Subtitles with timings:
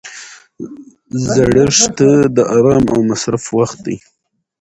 [1.33, 1.97] زړښت
[2.35, 3.97] د ارام او مصرف وخت دی.